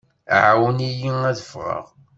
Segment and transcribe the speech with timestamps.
[0.43, 1.85] Ɛawen-iyi ad ffɣeɣ.